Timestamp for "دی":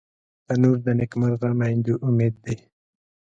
2.43-2.55